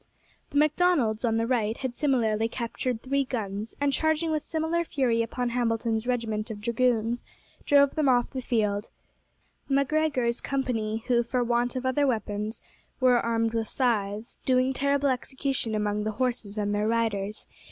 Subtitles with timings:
[0.49, 5.21] The Macdonalds on the right had similarly captured three guns, and charging with similar fury
[5.21, 7.21] upon Hamilton's regiment of dragoons,
[7.67, 8.89] drove them off the field;
[9.69, 12.61] Macgregor's company, who, for want of other weapons
[12.99, 17.45] were armed with scythes, doing terrible execution among the horses and their riders.